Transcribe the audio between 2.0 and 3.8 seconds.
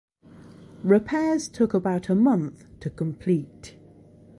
a month to complete.